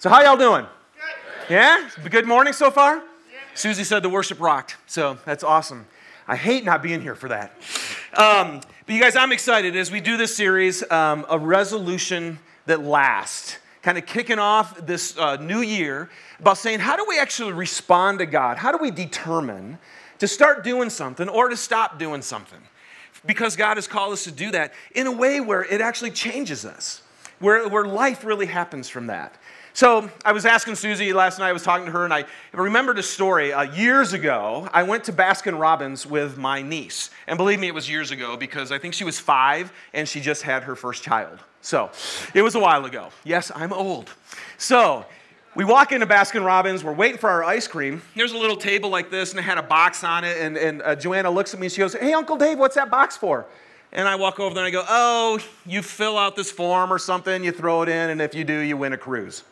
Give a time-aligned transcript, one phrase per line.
[0.00, 0.64] So how y'all doing?
[1.50, 1.86] Yeah?
[2.08, 3.02] Good morning so far?
[3.52, 5.84] Susie said the worship rocked, so that's awesome.
[6.26, 7.52] I hate not being here for that.
[8.14, 12.82] Um, but you guys, I'm excited as we do this series, um, a resolution that
[12.82, 16.08] lasts, kind of kicking off this uh, new year
[16.38, 18.56] about saying, how do we actually respond to God?
[18.56, 19.76] How do we determine
[20.18, 22.62] to start doing something or to stop doing something?
[23.26, 26.64] Because God has called us to do that in a way where it actually changes
[26.64, 27.02] us,
[27.38, 29.36] where, where life really happens from that.
[29.72, 32.98] So I was asking Susie last night, I was talking to her, and I remembered
[32.98, 33.52] a story.
[33.52, 37.10] Uh, years ago, I went to Baskin Robbins with my niece.
[37.26, 40.20] And believe me, it was years ago because I think she was five and she
[40.20, 41.38] just had her first child.
[41.62, 41.90] So
[42.34, 43.10] it was a while ago.
[43.24, 44.10] Yes, I'm old.
[44.58, 45.04] So
[45.54, 48.02] we walk into Baskin Robbins, we're waiting for our ice cream.
[48.16, 50.36] There's a little table like this, and it had a box on it.
[50.38, 52.90] And, and uh, Joanna looks at me and she goes, Hey, Uncle Dave, what's that
[52.90, 53.46] box for?
[53.92, 56.98] And I walk over there and I go, Oh, you fill out this form or
[56.98, 59.44] something, you throw it in, and if you do, you win a cruise.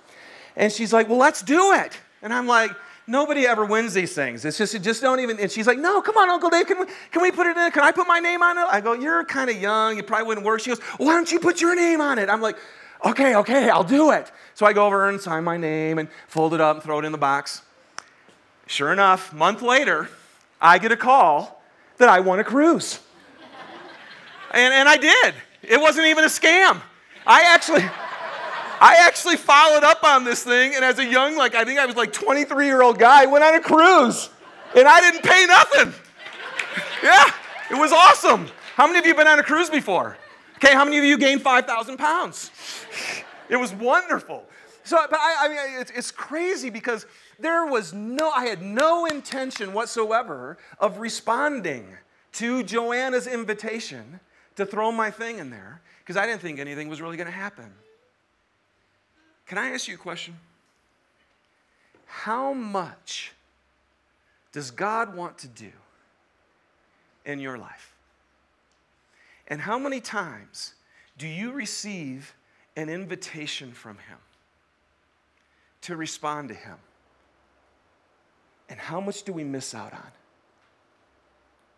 [0.59, 1.99] And she's like, Well, let's do it.
[2.21, 2.73] And I'm like,
[3.07, 4.45] Nobody ever wins these things.
[4.45, 5.41] It's just, just don't even.
[5.41, 7.71] And she's like, No, come on, Uncle Dave, can we, can we put it in?
[7.71, 8.67] Can I put my name on it?
[8.71, 9.97] I go, You're kind of young.
[9.97, 10.61] You probably wouldn't work.
[10.61, 12.29] She goes, Why don't you put your name on it?
[12.29, 12.59] I'm like,
[13.07, 14.31] Okay, okay, I'll do it.
[14.55, 17.05] So I go over and sign my name and fold it up and throw it
[17.05, 17.63] in the box.
[18.67, 20.11] Sure enough, month later,
[20.61, 21.63] I get a call
[21.99, 22.99] that I won a cruise.
[24.51, 25.35] and, and I did.
[25.63, 26.83] It wasn't even a scam.
[27.27, 27.85] I actually.
[28.81, 31.87] I actually followed up on this thing, and as a young, like, I think I
[31.87, 34.31] was like 23 year old guy, went on a cruise,
[34.77, 35.93] and I didn't pay nothing.
[37.03, 37.31] yeah,
[37.71, 38.49] it was awesome.
[38.75, 40.17] How many of you been on a cruise before?
[40.57, 42.51] Okay, how many of you gained 5,000 pounds?
[43.49, 44.45] It was wonderful.
[44.85, 47.07] So, but I, I mean, it's, it's crazy because
[47.39, 51.89] there was no, I had no intention whatsoever of responding
[52.33, 54.21] to Joanna's invitation
[54.57, 57.33] to throw my thing in there because I didn't think anything was really going to
[57.33, 57.73] happen.
[59.49, 60.37] Can I ask you a question?
[62.05, 63.33] How much
[64.53, 65.73] does God want to do
[67.25, 67.95] in your life?
[69.49, 70.75] And how many times
[71.17, 72.35] do you receive
[72.77, 74.19] an invitation from Him
[75.81, 76.77] to respond to Him?
[78.69, 80.11] And how much do we miss out on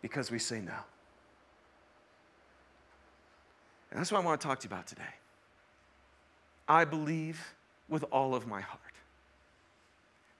[0.01, 0.73] because we say no?
[3.91, 5.03] And that's what I want to talk to you about today.
[6.67, 7.53] I believe
[7.91, 8.81] with all of my heart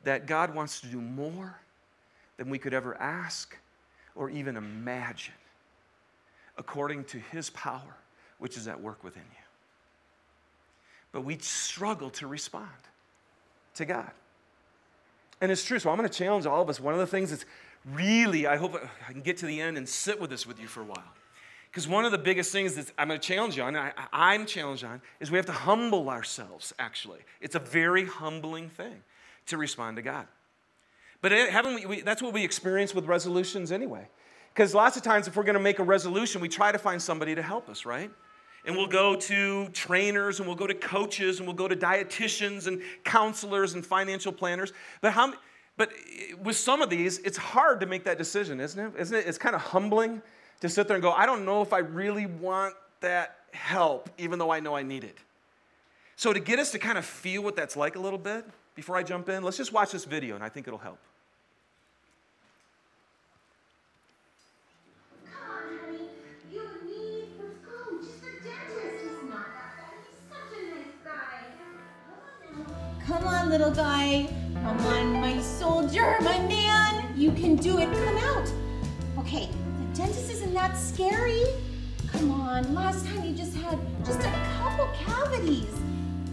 [0.03, 1.59] that God wants to do more
[2.37, 3.55] than we could ever ask
[4.15, 5.35] or even imagine
[6.57, 7.97] according to his power,
[8.39, 9.43] which is at work within you.
[11.11, 12.69] But we struggle to respond
[13.75, 14.09] to God.
[15.39, 15.79] And it's true.
[15.79, 16.79] So I'm going to challenge all of us.
[16.79, 17.45] One of the things that's
[17.93, 18.75] really, I hope
[19.07, 21.03] I can get to the end and sit with this with you for a while.
[21.71, 24.45] Because one of the biggest things that I'm going to challenge you on, I, I'm
[24.45, 27.19] challenged on, is we have to humble ourselves, actually.
[27.39, 29.03] It's a very humbling thing
[29.47, 30.27] to respond to God.
[31.21, 34.07] But eh, haven't we, we that's what we experience with resolutions anyway.
[34.53, 37.01] Because lots of times, if we're going to make a resolution, we try to find
[37.01, 38.11] somebody to help us, right?
[38.65, 42.67] And we'll go to trainers and we'll go to coaches and we'll go to dietitians
[42.67, 44.73] and counselors and financial planners.
[44.99, 45.33] But how
[45.77, 48.99] but eh, with some of these, it's hard to make that decision, isn't it?
[48.99, 49.25] Isn't it?
[49.25, 50.21] It's kind of humbling
[50.61, 54.39] to sit there and go, I don't know if I really want that help, even
[54.39, 55.17] though I know I need it.
[56.15, 58.45] So, to get us to kind of feel what that's like a little bit,
[58.75, 60.99] before I jump in, let's just watch this video and I think it'll help.
[65.25, 66.09] Come on, honey.
[66.51, 67.25] You would need
[67.67, 69.03] oh, just the dentist.
[69.03, 69.97] He's not that bad.
[70.07, 71.43] He's such a nice guy.
[73.05, 74.29] Come on, little guy.
[74.63, 77.13] Come on, my soldier, my man.
[77.17, 77.91] You can do it.
[77.91, 78.51] Come out.
[79.17, 79.49] Okay,
[80.01, 81.43] dentist isn't that scary.
[82.11, 85.73] Come on, last time you just had just a couple cavities.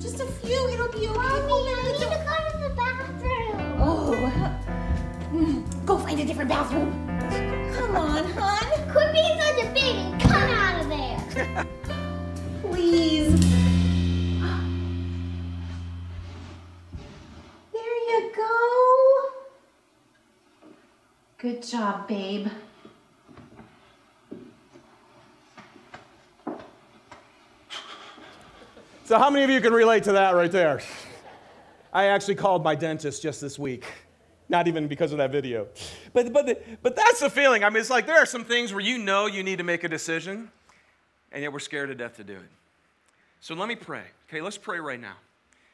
[0.00, 1.38] Just a few, it'll be okay.
[1.48, 3.58] Mommy, I need to go to the bathroom.
[3.78, 4.14] Oh,
[5.30, 6.90] hmm, go find a different bathroom.
[7.76, 8.68] Come on, hon.
[8.90, 10.04] Quit being such a baby.
[10.22, 11.66] Come out of there.
[12.62, 13.34] Please.
[17.74, 18.54] There you go.
[21.36, 22.48] Good job, babe.
[29.09, 30.83] So, how many of you can relate to that right there?
[31.95, 33.87] I actually called my dentist just this week.
[34.51, 35.66] Not even because of that video.
[36.13, 37.65] But, but, but that's the feeling.
[37.65, 39.83] I mean, it's like there are some things where you know you need to make
[39.83, 40.51] a decision,
[41.33, 42.51] and yet we're scared to death to do it.
[43.41, 44.03] So let me pray.
[44.28, 45.16] Okay, let's pray right now.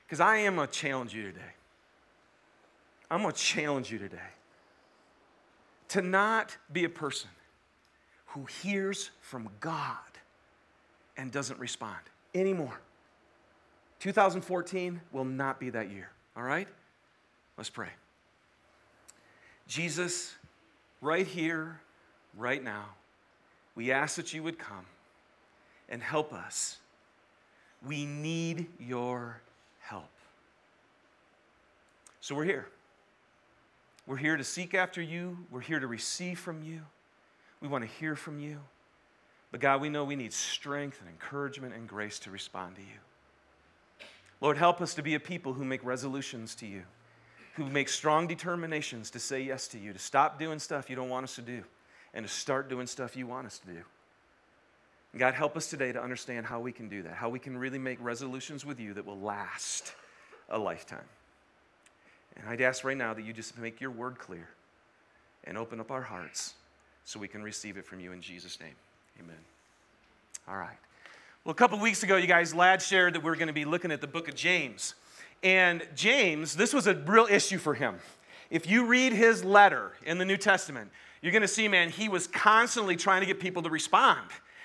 [0.06, 1.40] Because I am going to challenge you today.
[3.10, 4.30] I'm going to challenge you today
[5.88, 7.30] to not be a person
[8.26, 9.98] who hears from God
[11.16, 11.98] and doesn't respond
[12.32, 12.78] anymore.
[14.04, 16.10] 2014 will not be that year.
[16.36, 16.68] All right?
[17.56, 17.88] Let's pray.
[19.66, 20.34] Jesus,
[21.00, 21.80] right here,
[22.36, 22.84] right now,
[23.74, 24.84] we ask that you would come
[25.88, 26.76] and help us.
[27.88, 29.40] We need your
[29.80, 30.10] help.
[32.20, 32.68] So we're here.
[34.06, 36.82] We're here to seek after you, we're here to receive from you.
[37.62, 38.60] We want to hear from you.
[39.50, 42.98] But God, we know we need strength and encouragement and grace to respond to you.
[44.44, 46.82] Lord, help us to be a people who make resolutions to you,
[47.54, 51.08] who make strong determinations to say yes to you, to stop doing stuff you don't
[51.08, 51.64] want us to do,
[52.12, 53.80] and to start doing stuff you want us to do.
[55.16, 57.78] God, help us today to understand how we can do that, how we can really
[57.78, 59.94] make resolutions with you that will last
[60.50, 61.08] a lifetime.
[62.36, 64.50] And I'd ask right now that you just make your word clear
[65.44, 66.52] and open up our hearts
[67.06, 68.76] so we can receive it from you in Jesus' name.
[69.18, 69.40] Amen.
[70.46, 70.76] All right.
[71.44, 73.66] Well, a couple weeks ago, you guys, Lad shared that we are going to be
[73.66, 74.94] looking at the book of James.
[75.42, 77.96] And James, this was a real issue for him.
[78.48, 82.08] If you read his letter in the New Testament, you're going to see, man, he
[82.08, 84.22] was constantly trying to get people to respond.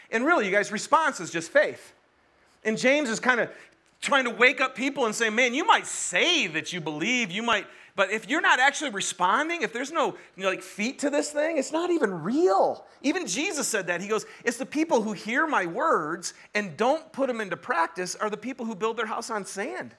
[0.10, 1.92] And really, you guys, response is just faith.
[2.64, 3.50] And James is kind of
[4.00, 7.44] trying to wake up people and say, man, you might say that you believe, you
[7.44, 7.68] might
[8.00, 11.32] but if you're not actually responding, if there's no you know, like feet to this
[11.32, 12.86] thing, it's not even real.
[13.02, 14.00] Even Jesus said that.
[14.00, 18.16] He goes, It's the people who hear my words and don't put them into practice
[18.16, 19.96] are the people who build their house on sand.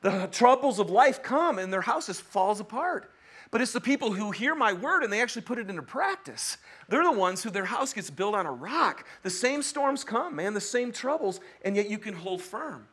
[0.00, 3.10] The troubles of life come and their house just falls apart.
[3.50, 6.56] But it's the people who hear my word and they actually put it into practice.
[6.88, 9.04] They're the ones who their house gets built on a rock.
[9.24, 12.86] The same storms come, man, the same troubles, and yet you can hold firm.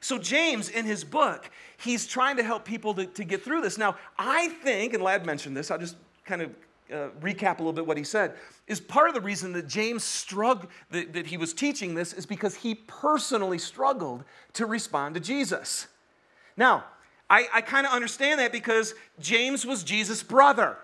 [0.00, 3.78] So, James, in his book, he's trying to help people to, to get through this.
[3.78, 6.50] Now, I think, and Lad mentioned this, I'll just kind of
[6.92, 8.34] uh, recap a little bit what he said,
[8.66, 12.26] is part of the reason that James struggled, that, that he was teaching this, is
[12.26, 14.24] because he personally struggled
[14.54, 15.88] to respond to Jesus.
[16.56, 16.84] Now,
[17.30, 20.78] I, I kind of understand that because James was Jesus' brother.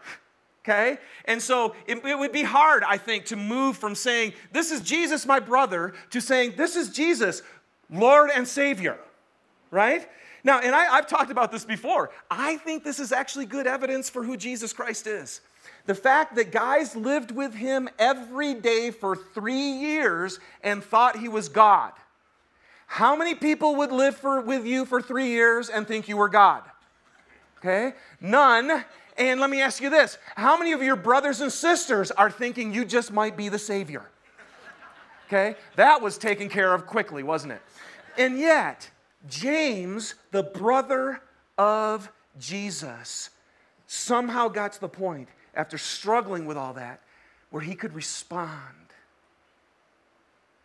[0.63, 0.99] Okay?
[1.27, 4.81] And so it, it, would be hard, I think, to move from saying, This is
[4.81, 7.43] Jesus, my brother, to saying, This is Jesus,
[7.95, 8.99] Lord and Savior,
[9.71, 10.09] right?
[10.43, 12.11] Now, and I, have talked about this before.
[12.31, 15.41] I think this is actually good evidence for who Jesus Christ is.
[15.87, 21.29] The fact that guys lived with him every day for three years and thought he
[21.29, 21.93] was God.
[22.87, 26.29] How many people would live for, with you for three years and think you were
[26.29, 26.63] God?
[27.59, 27.95] Okay?
[28.21, 28.85] None.
[29.17, 32.75] And let me ask you this how many of your brothers and sisters are thinking
[32.75, 34.11] you just might be the Savior?
[35.35, 35.57] Okay?
[35.75, 37.63] That was taken care of quickly, wasn't it?
[38.17, 38.89] And yet,
[39.29, 41.21] James, the brother
[41.59, 42.09] of
[42.39, 43.31] Jesus,
[43.89, 47.01] somehow got to the point after struggling with all that
[47.51, 48.49] where he could respond,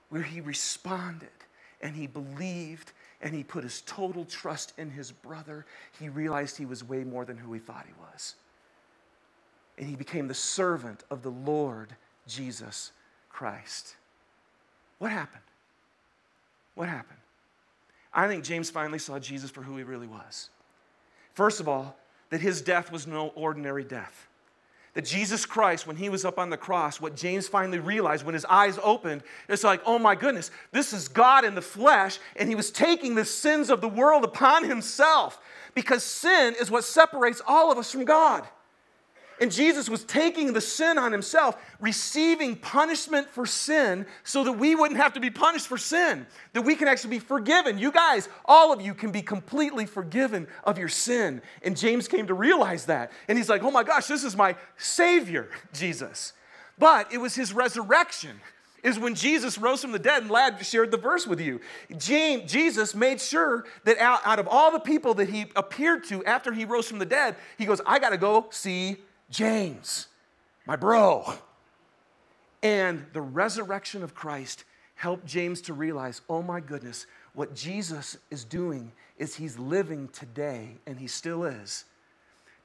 [0.09, 1.29] where he responded
[1.81, 5.65] and he believed and he put his total trust in his brother.
[5.99, 8.35] He realized he was way more than who he thought he was.
[9.79, 11.95] And he became the servant of the Lord
[12.27, 12.91] Jesus
[13.29, 13.95] Christ.
[14.99, 15.43] What happened?
[16.75, 17.19] What happened?
[18.13, 20.49] I think James finally saw Jesus for who he really was.
[21.33, 21.95] First of all,
[22.29, 24.27] that his death was no ordinary death.
[24.93, 28.33] That Jesus Christ, when he was up on the cross, what James finally realized when
[28.33, 32.49] his eyes opened, it's like, oh my goodness, this is God in the flesh, and
[32.49, 35.39] he was taking the sins of the world upon himself
[35.75, 38.47] because sin is what separates all of us from God.
[39.39, 44.75] And Jesus was taking the sin on himself, receiving punishment for sin so that we
[44.75, 47.77] wouldn't have to be punished for sin, that we can actually be forgiven.
[47.77, 51.41] You guys, all of you can be completely forgiven of your sin.
[51.63, 53.11] And James came to realize that.
[53.27, 56.33] And he's like, oh my gosh, this is my Savior, Jesus.
[56.77, 58.39] But it was his resurrection
[58.83, 61.59] is when Jesus rose from the dead, and Lad shared the verse with you.
[61.97, 66.23] James, Jesus made sure that out, out, of all the people that he appeared to
[66.23, 68.97] after he rose from the dead, he goes, I got to go see
[69.29, 70.07] James,
[70.65, 71.33] my bro.
[72.61, 78.43] And the resurrection of Christ helped James to realize oh my goodness, what Jesus is
[78.43, 81.85] doing is he's living today, and he still is,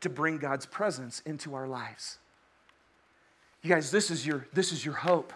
[0.01, 2.19] to bring God's presence into our lives.
[3.63, 5.33] You guys, this is your, this is your hope.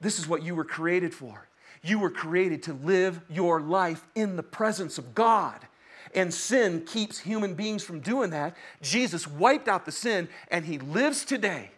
[0.00, 1.46] This is what you were created for.
[1.82, 5.66] You were created to live your life in the presence of God
[6.14, 8.56] and sin keeps human beings from doing that.
[8.82, 11.70] Jesus wiped out the sin, and He lives today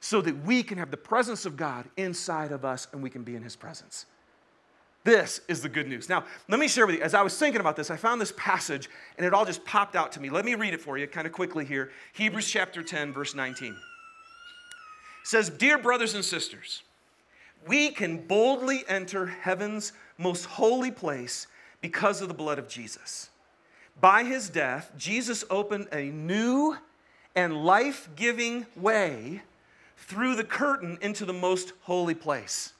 [0.00, 3.22] so that we can have the presence of God inside of us and we can
[3.22, 4.06] be in His presence.
[5.02, 6.08] This is the good news.
[6.08, 7.02] Now, let me share with you.
[7.02, 9.96] As I was thinking about this, I found this passage and it all just popped
[9.96, 10.28] out to me.
[10.28, 11.90] Let me read it for you kind of quickly here.
[12.12, 13.72] Hebrews chapter 10, verse 19.
[13.72, 13.76] It
[15.24, 16.82] says, Dear brothers and sisters,
[17.66, 21.46] we can boldly enter heaven's most holy place
[21.80, 23.30] because of the blood of Jesus
[24.00, 26.76] by his death, Jesus opened a new
[27.34, 29.42] and life giving way
[29.96, 32.72] through the curtain into the most holy place.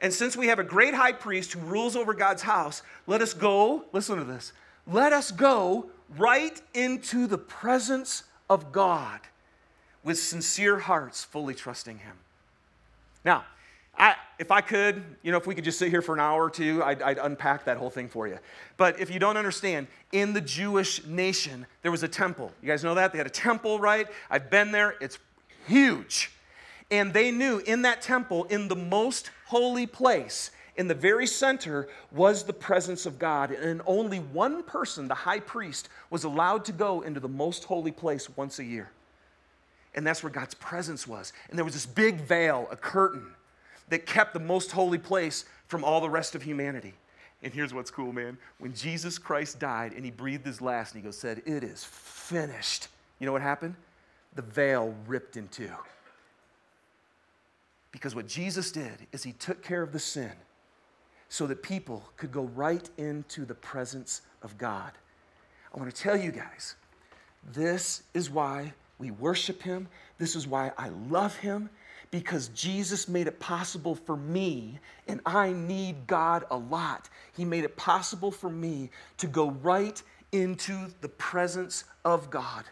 [0.00, 3.32] And since we have a great high priest who rules over God's house, let us
[3.34, 4.52] go, listen to this,
[4.86, 9.20] let us go right into the presence of God
[10.04, 12.16] with sincere hearts, fully trusting Him.
[13.24, 13.44] Now,
[13.98, 16.44] I, if I could, you know, if we could just sit here for an hour
[16.44, 18.38] or two, I'd, I'd, unpack that whole thing for you.
[18.76, 22.52] But if you don't understand, in the Jewish nation, there was a temple.
[22.60, 23.12] You guys know that?
[23.12, 24.06] They had a temple, right?
[24.30, 25.18] I've been there, it's
[25.66, 26.30] huge.
[26.90, 31.88] And they knew in that temple, in the most holy place, in the very center,
[32.12, 33.50] was the presence of God.
[33.50, 37.92] And only one person, the high priest, was allowed to go into the most holy
[37.92, 38.90] place once a year.
[39.94, 41.32] And that's where God's presence was.
[41.48, 43.32] And there was this big veil, a curtain,
[43.88, 46.94] that kept the most holy place from all the rest of humanity.
[47.42, 48.38] And here's what's cool, man.
[48.58, 51.84] When Jesus Christ died and he breathed his last and he goes, said, It is
[51.84, 52.88] finished.
[53.18, 53.74] You know what happened?
[54.34, 55.70] The veil ripped in two.
[57.92, 60.32] Because what Jesus did is he took care of the sin
[61.28, 64.92] so that people could go right into the presence of God.
[65.74, 66.76] I want to tell you guys,
[67.52, 69.88] this is why we worship him.
[70.18, 71.70] This is why I love him
[72.10, 77.08] because Jesus made it possible for me, and I need God a lot.
[77.36, 80.00] He made it possible for me to go right
[80.32, 82.64] into the presence of God.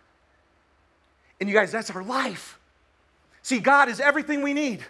[1.41, 2.59] And you guys, that's our life.
[3.43, 4.85] See, God is everything we need.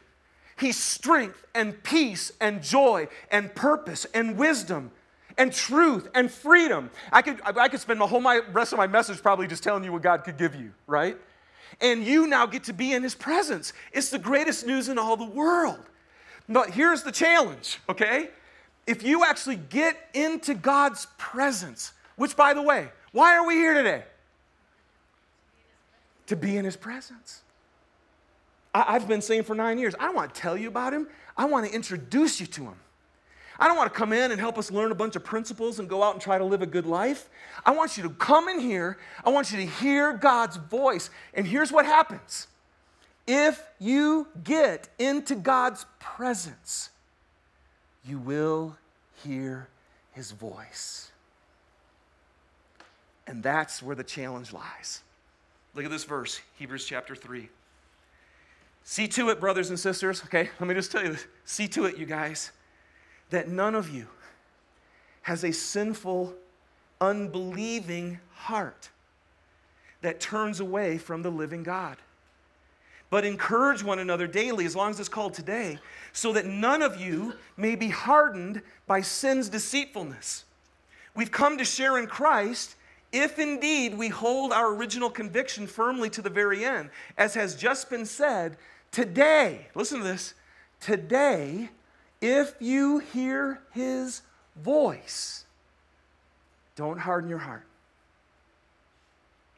[0.57, 4.93] He's strength and peace and joy and purpose and wisdom
[5.37, 6.91] and truth and freedom.
[7.11, 9.83] I could, I could spend the whole my, rest of my message probably just telling
[9.83, 11.17] you what God could give you, right?
[11.81, 13.73] And you now get to be in His presence.
[13.93, 15.81] It's the greatest news in all the world.
[16.49, 18.31] But here's the challenge, okay?
[18.87, 23.75] If you actually get into God's presence, which by the way, why are we here
[23.75, 24.05] today?
[26.27, 27.43] To be in His presence.
[28.75, 31.07] I, have been saying for nine years, I don't want to tell you about him.
[31.37, 32.75] I want to introduce you to him.
[33.59, 35.89] I don't want to come in and help us learn a bunch of principles and
[35.89, 37.29] go out and try to live a good life.
[37.65, 38.99] I want you to come in here.
[39.25, 41.11] I want you to hear God's voice.
[41.35, 42.49] And here's what happens
[43.27, 46.91] if you get into God's presence,
[48.05, 48.77] you will
[49.23, 49.69] hear
[50.13, 51.11] his voice.
[53.27, 55.01] And that's where the challenge lies.
[55.75, 57.49] Look at this verse, Hebrews chapter 3.
[58.85, 60.51] See to it, brothers and sisters, okay?
[60.61, 61.27] Let me just tell you this.
[61.47, 62.53] See to it, you guys,
[63.31, 64.07] that none of you
[65.23, 66.35] has a sinful,
[67.01, 68.91] unbelieving heart
[70.03, 71.97] that turns away from the living God.
[73.11, 75.79] But encourage one another daily, as long as it's called today,
[76.13, 80.45] so that none of you may be hardened by sin's deceitfulness.
[81.15, 82.77] We've come to share in Christ
[83.13, 86.91] if indeed we hold our original conviction firmly to the very end.
[87.17, 88.57] As has just been said,
[88.91, 90.35] Today, listen to this.
[90.81, 91.71] Today,
[92.21, 94.23] if you hear his
[94.57, 95.45] voice,
[96.77, 97.67] don't harden your heart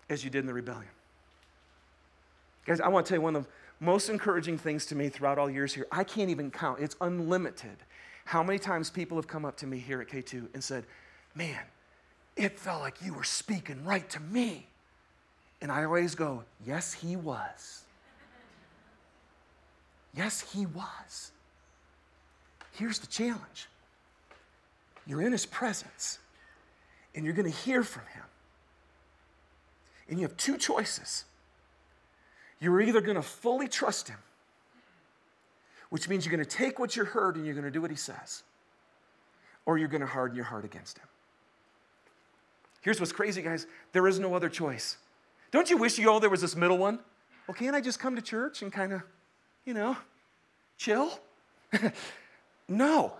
[0.09, 0.91] as you did in the rebellion.
[2.67, 3.51] Guys, I want to tell you one of the
[3.85, 5.87] most encouraging things to me throughout all years here.
[5.93, 7.77] I can't even count, it's unlimited.
[8.25, 10.85] How many times people have come up to me here at K2 and said,
[11.35, 11.61] Man,
[12.35, 14.67] it felt like you were speaking right to me.
[15.61, 17.83] And I always go, Yes, he was.
[20.15, 21.31] Yes, he was.
[22.77, 23.69] Here's the challenge
[25.07, 26.19] you're in his presence,
[27.15, 28.25] and you're going to hear from him.
[30.09, 31.25] And you have two choices.
[32.61, 34.19] You're either going to fully trust him,
[35.91, 37.91] which means you're going to take what you heard and you're going to do what
[37.91, 38.43] he says,
[39.65, 41.07] or you're going to harden your heart against him.
[42.81, 44.97] Here's what's crazy, guys there is no other choice.
[45.51, 46.99] Don't you wish you all there was this middle one?
[47.47, 49.03] Well, can't I just come to church and kind of
[49.65, 49.97] you know,
[50.79, 51.19] chill?
[52.69, 53.13] no.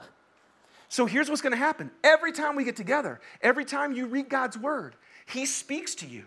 [0.89, 1.91] So here's what's going to happen.
[2.05, 4.95] Every time we get together, every time you read God's word,
[5.27, 6.25] He speaks to you.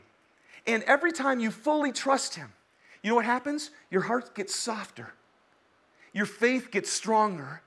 [0.68, 2.52] And every time you fully trust Him,
[3.02, 3.72] you know what happens?
[3.90, 5.14] Your heart gets softer,
[6.14, 7.62] your faith gets stronger,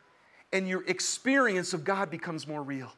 [0.52, 2.92] and your experience of God becomes more real.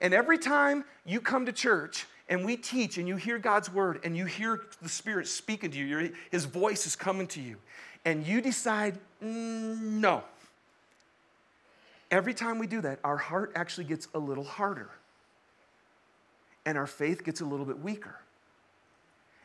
[0.00, 4.00] And every time you come to church and we teach and you hear God's word
[4.04, 7.56] and you hear the Spirit speaking to you, His voice is coming to you,
[8.04, 10.22] and you decide, mm, no.
[12.12, 14.90] Every time we do that, our heart actually gets a little harder,
[16.66, 18.16] and our faith gets a little bit weaker,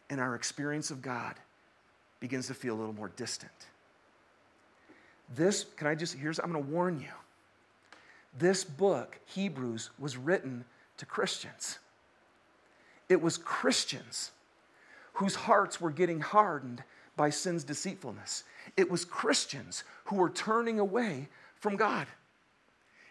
[0.09, 1.35] and our experience of God
[2.19, 3.51] begins to feel a little more distant.
[5.33, 7.07] This, can I just, here's, I'm gonna warn you.
[8.37, 10.65] This book, Hebrews, was written
[10.97, 11.79] to Christians.
[13.07, 14.31] it was Christians
[15.13, 16.83] whose hearts were getting hardened
[17.15, 18.43] by sin's deceitfulness.
[18.75, 22.07] It was Christians who were turning away from God.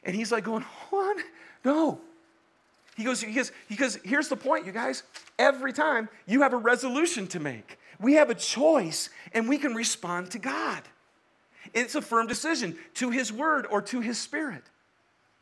[0.06, 1.18] And he's like going, What?
[1.64, 2.00] No.
[2.96, 5.02] He goes, he goes, he goes, here's the point, you guys.
[5.38, 9.74] Every time you have a resolution to make, we have a choice and we can
[9.74, 10.80] respond to God.
[11.74, 14.62] It's a firm decision to his word or to his spirit.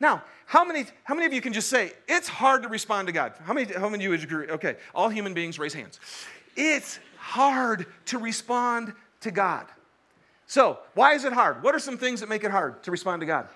[0.01, 3.13] Now, how many, how many of you can just say, it's hard to respond to
[3.13, 3.33] God?
[3.45, 4.47] How many, how many of you would agree?
[4.49, 6.01] Okay, all human beings raise hands.
[6.57, 9.65] It's hard to respond to God.
[10.47, 11.63] So, why is it hard?
[11.63, 13.47] What are some things that make it hard to respond to God?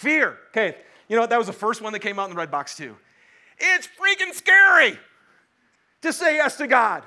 [0.00, 0.38] Fear.
[0.48, 0.78] Okay,
[1.08, 1.28] you know what?
[1.28, 2.96] That was the first one that came out in the red box, too.
[3.58, 4.98] It's freaking scary
[6.00, 7.02] to say yes to God.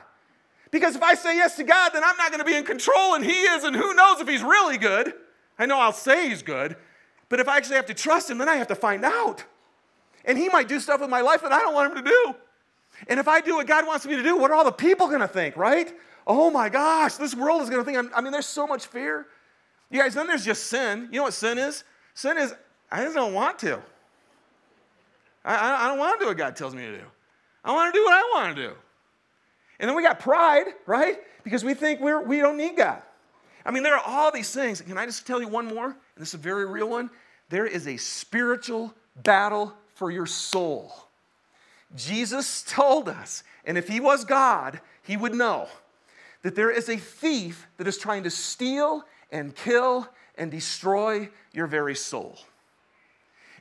[0.70, 3.16] Because if I say yes to God, then I'm not going to be in control,
[3.16, 5.12] and He is, and who knows if He's really good.
[5.58, 6.76] I know I'll say He's good,
[7.30, 9.44] but if I actually have to trust Him, then I have to find out.
[10.24, 12.36] And He might do stuff with my life that I don't want Him to do.
[13.08, 15.08] And if I do what God wants me to do, what are all the people
[15.08, 15.92] going to think, right?
[16.28, 18.86] Oh my gosh, this world is going to think, I'm, i mean, there's so much
[18.86, 19.26] fear.
[19.90, 21.10] You guys, then there's just sin.
[21.12, 21.84] You know what sin is?
[22.14, 22.54] Sin is,
[22.94, 23.82] I just don't want to.
[25.44, 27.04] I, I don't want to do what God tells me to do.
[27.66, 28.74] I want to do what I want to do.
[29.80, 31.18] And then we got pride, right?
[31.44, 33.02] Because we think we're, we don't need God.
[33.66, 34.80] I mean, there are all these things.
[34.82, 35.86] Can I just tell you one more?
[35.86, 37.10] And this is a very real one.
[37.50, 40.94] There is a spiritual battle for your soul.
[41.96, 45.68] Jesus told us, and if he was God, he would know
[46.44, 50.08] that there is a thief that is trying to steal and kill
[50.38, 52.38] and destroy your very soul.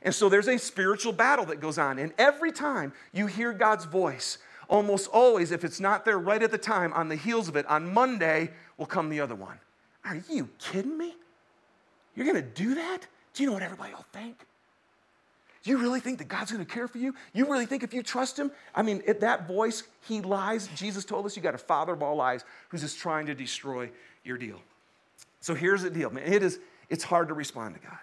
[0.03, 1.97] And so there's a spiritual battle that goes on.
[1.97, 4.37] And every time you hear God's voice,
[4.69, 7.65] almost always, if it's not there right at the time, on the heels of it,
[7.67, 9.57] on Monday will come the other one.
[10.05, 11.15] Are you kidding me?
[12.15, 13.07] You're gonna do that?
[13.33, 14.45] Do you know what everybody will think?
[15.63, 17.15] Do you really think that God's going to care for you?
[17.31, 18.51] You really think if you trust Him?
[18.75, 20.67] I mean, at that voice, He lies.
[20.75, 23.89] Jesus told us you got a father of all lies who's just trying to destroy
[24.25, 24.59] your deal.
[25.39, 26.31] So here's the deal, man.
[26.31, 27.97] It is, it's hard to respond to God.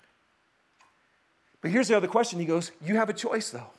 [1.62, 2.38] But here's the other question.
[2.38, 3.70] He goes, You have a choice, though.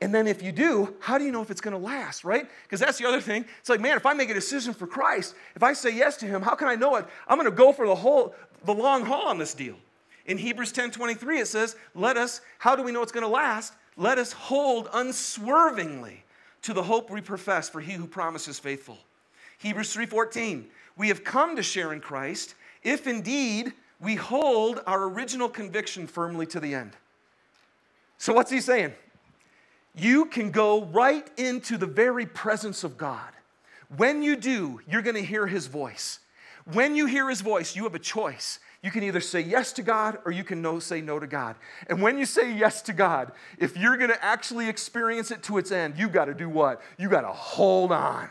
[0.00, 2.48] And then if you do, how do you know if it's going to last, right?
[2.62, 3.44] Because that's the other thing.
[3.60, 6.26] It's like, man, if I make a decision for Christ, if I say yes to
[6.26, 7.06] him, how can I know it?
[7.26, 8.34] I'm going to go for the whole
[8.64, 9.76] the long haul on this deal.
[10.26, 13.28] In Hebrews 10 23, it says, Let us, how do we know it's going to
[13.28, 13.72] last?
[13.96, 16.22] Let us hold unswervingly
[16.62, 18.98] to the hope we profess, for he who promises faithful.
[19.58, 20.64] Hebrews 3:14,
[20.96, 26.46] we have come to share in Christ if indeed we hold our original conviction firmly
[26.46, 26.92] to the end.
[28.16, 28.94] So what's he saying?
[29.94, 33.30] You can go right into the very presence of God.
[33.96, 36.20] When you do, you're going to hear his voice.
[36.72, 38.60] When you hear his voice, you have a choice.
[38.82, 41.56] You can either say yes to God or you can no, say no to God.
[41.88, 45.58] And when you say yes to God, if you're going to actually experience it to
[45.58, 46.80] its end, you've got to do what?
[46.98, 48.28] You got to hold on.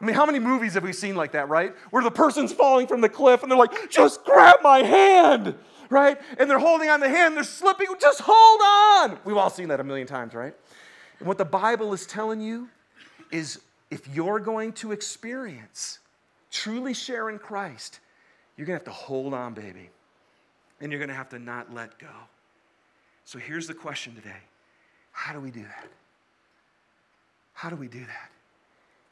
[0.00, 1.74] I mean, how many movies have we seen like that, right?
[1.90, 5.54] Where the person's falling from the cliff and they're like, just grab my hand,
[5.90, 6.18] right?
[6.38, 9.18] And they're holding on the hand, they're slipping, just hold on.
[9.24, 10.54] We've all seen that a million times, right?
[11.18, 12.68] And what the Bible is telling you
[13.30, 13.60] is
[13.90, 15.98] if you're going to experience
[16.50, 18.00] truly sharing Christ,
[18.56, 19.90] you're going to have to hold on, baby.
[20.80, 22.08] And you're going to have to not let go.
[23.26, 24.40] So here's the question today
[25.12, 25.88] How do we do that?
[27.52, 28.30] How do we do that?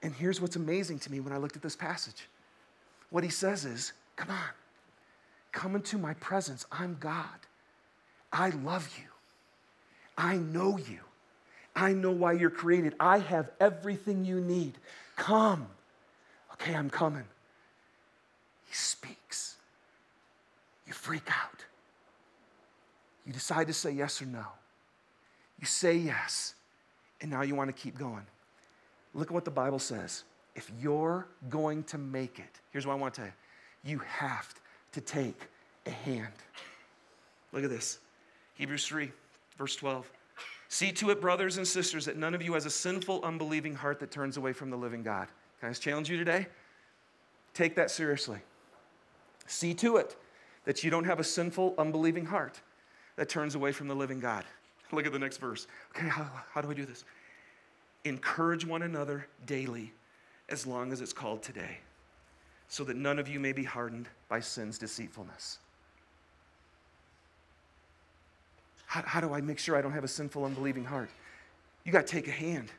[0.02, 2.28] And here's what's amazing to me when I looked at this passage.
[3.10, 4.50] What he says is, Come on,
[5.52, 6.66] come into my presence.
[6.72, 7.26] I'm God.
[8.32, 9.04] I love you.
[10.16, 10.98] I know you.
[11.74, 12.94] I know why you're created.
[12.98, 14.74] I have everything you need.
[15.16, 15.68] Come.
[16.54, 17.24] Okay, I'm coming.
[18.66, 19.56] He speaks.
[20.86, 21.64] You freak out.
[23.24, 24.44] You decide to say yes or no.
[25.60, 26.54] You say yes,
[27.20, 28.26] and now you want to keep going.
[29.14, 30.24] Look at what the Bible says.
[30.54, 33.34] If you're going to make it, here's what I want to tell you
[33.84, 34.52] you have
[34.92, 35.40] to take
[35.86, 36.32] a hand.
[37.52, 37.98] Look at this
[38.54, 39.10] Hebrews 3,
[39.56, 40.10] verse 12.
[40.68, 44.00] See to it, brothers and sisters, that none of you has a sinful, unbelieving heart
[44.00, 45.28] that turns away from the living God.
[45.60, 46.46] Can I just challenge you today?
[47.54, 48.38] Take that seriously.
[49.46, 50.16] See to it
[50.64, 52.60] that you don't have a sinful, unbelieving heart
[53.16, 54.44] that turns away from the living God.
[54.92, 55.66] Look at the next verse.
[55.96, 57.04] Okay, how, how do we do this?
[58.04, 59.92] Encourage one another daily
[60.48, 61.78] as long as it's called today,
[62.68, 65.58] so that none of you may be hardened by sin's deceitfulness.
[68.86, 71.10] How, how do I make sure I don't have a sinful, unbelieving heart?
[71.84, 72.70] You got to take a hand.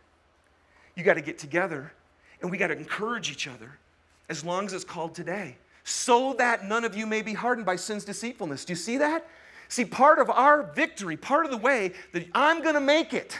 [0.95, 1.93] You got to get together,
[2.41, 3.77] and we got to encourage each other
[4.29, 7.75] as long as it's called today so that none of you may be hardened by
[7.75, 8.65] sin's deceitfulness.
[8.65, 9.27] Do you see that?
[9.69, 13.39] See, part of our victory, part of the way that I'm going to make it,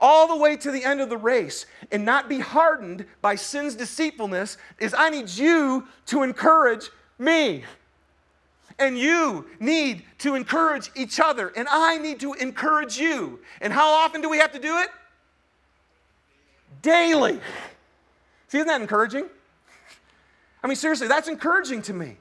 [0.00, 3.74] all the way to the end of the race and not be hardened by sin's
[3.74, 7.64] deceitfulness is I need you to encourage me.
[8.78, 13.38] And you need to encourage each other, and I need to encourage you.
[13.60, 14.88] And how often do we have to do it?
[16.82, 17.40] Daily.
[18.48, 19.26] See, isn't that encouraging?
[20.62, 22.16] I mean, seriously, that's encouraging to me.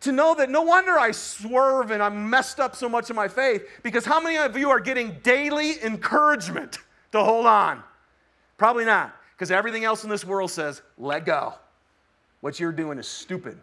[0.00, 3.28] To know that no wonder I swerve and I'm messed up so much in my
[3.28, 6.78] faith, because how many of you are getting daily encouragement
[7.12, 7.82] to hold on?
[8.56, 11.54] Probably not, because everything else in this world says, let go.
[12.40, 13.58] What you're doing is stupid.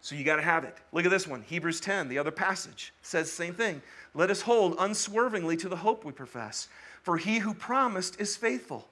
[0.00, 0.76] So you got to have it.
[0.92, 1.42] Look at this one.
[1.42, 3.80] Hebrews 10, the other passage, says the same thing.
[4.12, 6.68] Let us hold unswervingly to the hope we profess,
[7.02, 8.86] for he who promised is faithful.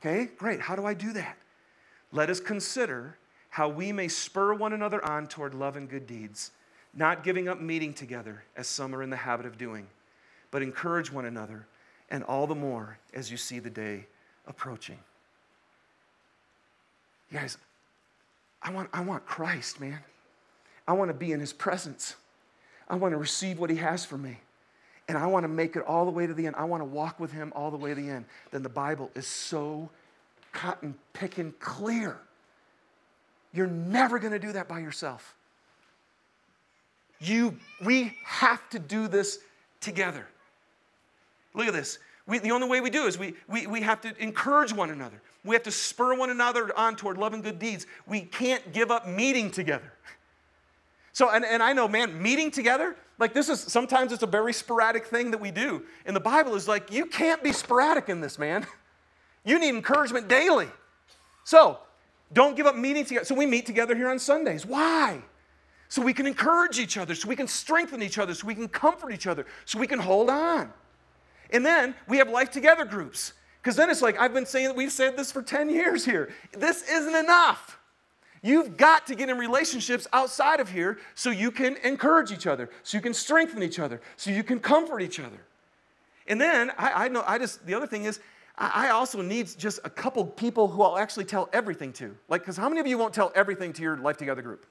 [0.00, 0.60] Okay, great.
[0.60, 1.36] How do I do that?
[2.12, 3.16] Let us consider
[3.50, 6.50] how we may spur one another on toward love and good deeds,
[6.94, 9.86] not giving up meeting together as some are in the habit of doing,
[10.50, 11.66] but encourage one another,
[12.10, 14.06] and all the more as you see the day
[14.46, 14.98] approaching.
[17.30, 17.56] You guys,
[18.62, 20.00] I want, I want Christ, man.
[20.86, 22.16] I want to be in his presence.
[22.88, 24.38] I want to receive what he has for me.
[25.08, 26.56] And I want to make it all the way to the end.
[26.56, 28.24] I want to walk with him all the way to the end.
[28.50, 29.88] Then the Bible is so
[30.52, 32.18] cotton picking clear.
[33.52, 35.34] You're never going to do that by yourself.
[37.20, 39.38] You, we have to do this
[39.80, 40.26] together.
[41.54, 41.98] Look at this.
[42.26, 45.20] We, the only way we do is we, we, we have to encourage one another.
[45.44, 47.86] We have to spur one another on toward love and good deeds.
[48.06, 49.92] We can't give up meeting together.
[51.12, 54.52] So, and, and I know, man, meeting together, like this is sometimes it's a very
[54.52, 55.82] sporadic thing that we do.
[56.06, 58.64] And the Bible is like, you can't be sporadic in this, man.
[59.44, 60.68] You need encouragement daily.
[61.44, 61.78] So,
[62.32, 63.24] don't give up meeting together.
[63.24, 64.64] So, we meet together here on Sundays.
[64.64, 65.22] Why?
[65.90, 68.68] So we can encourage each other, so we can strengthen each other, so we can
[68.68, 70.72] comfort each other, so we can hold on.
[71.52, 73.32] And then we have life together groups.
[73.62, 76.32] Because then it's like, I've been saying, that we've said this for 10 years here.
[76.52, 77.78] This isn't enough.
[78.42, 82.70] You've got to get in relationships outside of here so you can encourage each other,
[82.82, 85.38] so you can strengthen each other, so you can comfort each other.
[86.26, 88.20] And then I, I know I just the other thing is
[88.56, 92.16] I, I also need just a couple people who I'll actually tell everything to.
[92.28, 94.64] Like, because how many of you won't tell everything to your life together group?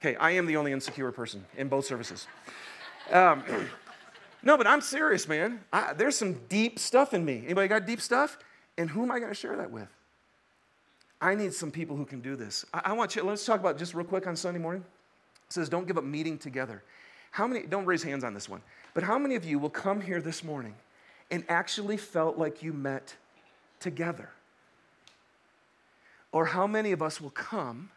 [0.00, 2.28] Okay, I am the only insecure person in both services.
[3.10, 3.42] Um,
[4.42, 5.60] no, but I'm serious, man.
[5.72, 7.42] I, there's some deep stuff in me.
[7.44, 8.38] Anybody got deep stuff?
[8.76, 9.88] And who am I going to share that with?
[11.20, 12.64] I need some people who can do this.
[12.72, 14.84] I, I want you, let's talk about just real quick on Sunday morning.
[15.46, 16.82] It says, don't give up meeting together.
[17.30, 18.62] How many, don't raise hands on this one,
[18.94, 20.74] but how many of you will come here this morning
[21.30, 23.16] and actually felt like you met
[23.80, 24.30] together?
[26.32, 27.90] Or how many of us will come,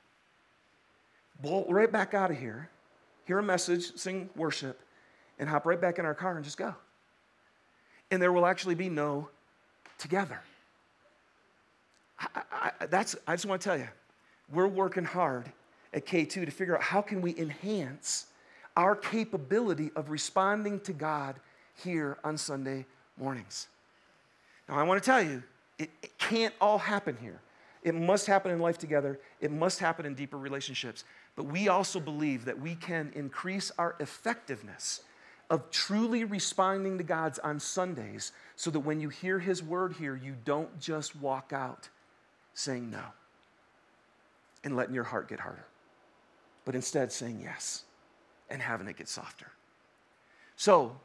[1.42, 2.70] bolt right back out of here,
[3.26, 4.80] hear a message, sing worship,
[5.42, 6.74] and hop right back in our car and just go?
[8.12, 9.28] And there will actually be no
[9.98, 10.40] together.
[12.20, 13.88] I, I, that's, I just want to tell you,
[14.54, 15.52] we're working hard
[15.94, 18.28] at K2 to figure out how can we enhance
[18.78, 21.36] our capability of responding to God
[21.84, 22.86] here on Sunday
[23.18, 23.68] mornings.
[24.70, 25.44] Now, I want to tell you,
[25.80, 27.42] it, it can't all happen here.
[27.84, 29.20] It must happen in life together.
[29.40, 31.04] It must happen in deeper relationships.
[31.36, 35.02] But we also believe that we can increase our effectiveness
[35.52, 40.16] of truly responding to God's on Sundays so that when you hear His word here,
[40.16, 41.90] you don't just walk out
[42.54, 43.04] saying no
[44.64, 45.66] and letting your heart get harder,
[46.64, 47.84] but instead saying yes
[48.50, 49.52] and having it get softer.
[50.56, 50.96] So,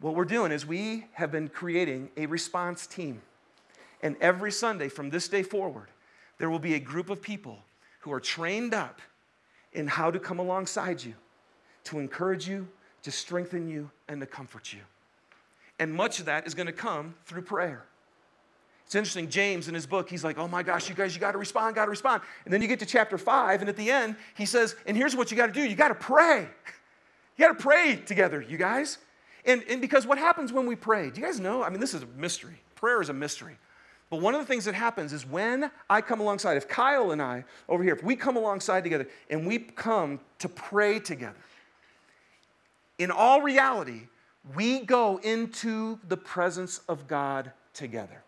[0.00, 3.22] what we're doing is we have been creating a response team.
[4.02, 5.88] And every Sunday from this day forward,
[6.36, 7.58] there will be a group of people
[8.00, 9.00] who are trained up
[9.72, 11.14] in how to come alongside you,
[11.84, 12.68] to encourage you,
[13.04, 14.80] to strengthen you, and to comfort you.
[15.78, 17.84] And much of that is going to come through prayer.
[18.86, 21.32] It's interesting, James in his book, he's like, oh my gosh, you guys, you got
[21.32, 22.22] to respond, got to respond.
[22.44, 25.16] And then you get to chapter five, and at the end, he says, and here's
[25.16, 26.48] what you got to do you got to pray.
[27.36, 28.98] You got to pray together, you guys.
[29.44, 31.10] And, and because what happens when we pray?
[31.10, 31.62] Do you guys know?
[31.62, 32.60] I mean, this is a mystery.
[32.76, 33.56] Prayer is a mystery.
[34.10, 37.20] But one of the things that happens is when I come alongside, if Kyle and
[37.20, 41.34] I over here, if we come alongside together and we come to pray together,
[42.98, 44.08] in all reality,
[44.54, 48.22] we go into the presence of God together.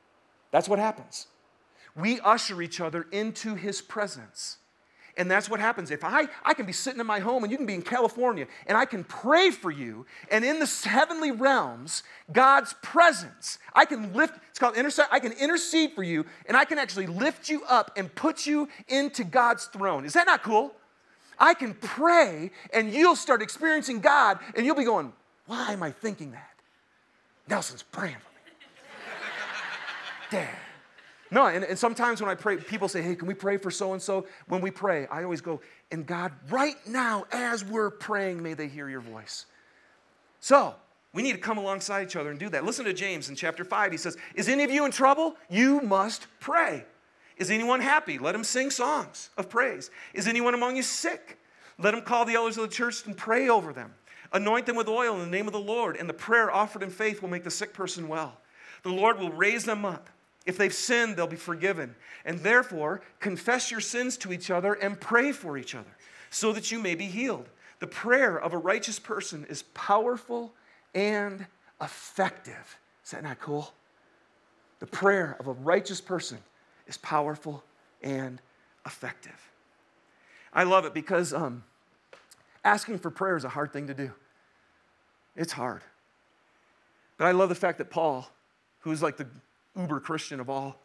[0.51, 1.27] That's what happens.
[1.95, 4.59] We usher each other into his presence.
[5.19, 5.91] And that's what happens.
[5.91, 8.47] If I, I can be sitting in my home and you can be in California
[8.67, 12.03] and I can pray for you, and in the heavenly realms,
[12.33, 16.67] God's presence, I can lift, it's called intercede, I can intercede for you and I
[16.67, 20.05] can actually lift you up and put you into God's throne.
[20.05, 20.75] Is that not cool?
[21.39, 25.13] I can pray and you'll start experiencing God and you'll be going,
[25.47, 26.51] why am I thinking that?
[27.49, 28.67] Nelson's praying for me.
[30.31, 30.57] Damn.
[31.31, 33.93] No, and, and sometimes when I pray, people say, hey, can we pray for so
[33.93, 34.27] and so?
[34.47, 38.69] When we pray, I always go, and God, right now, as we're praying, may they
[38.69, 39.47] hear your voice.
[40.39, 40.75] So,
[41.13, 42.65] we need to come alongside each other and do that.
[42.65, 43.91] Listen to James in chapter 5.
[43.91, 45.35] He says, Is any of you in trouble?
[45.49, 46.85] You must pray.
[47.37, 48.19] Is anyone happy?
[48.19, 49.91] Let him sing songs of praise.
[50.15, 51.39] Is anyone among you sick?
[51.79, 53.95] Let him call the elders of the church and pray over them.
[54.33, 56.91] Anoint them with oil in the name of the Lord, and the prayer offered in
[56.91, 58.41] faith will make the sick person well.
[58.83, 60.09] The Lord will raise them up.
[60.47, 61.95] If they've sinned, they'll be forgiven.
[62.25, 65.91] And therefore, confess your sins to each other and pray for each other
[66.31, 67.49] so that you may be healed.
[67.81, 70.55] The prayer of a righteous person is powerful
[70.95, 71.47] and
[71.81, 72.79] effective.
[73.05, 73.73] Is that not cool?
[74.79, 76.39] The prayer of a righteous person
[76.87, 77.63] is powerful
[78.03, 78.41] and
[78.85, 79.51] effective.
[80.53, 81.65] I love it because um,
[82.65, 84.13] asking for prayer is a hard thing to do.
[85.37, 85.83] It's hard.
[87.19, 88.29] But I love the fact that Paul,
[88.81, 89.27] who's like the
[89.77, 90.77] uber Christian of all,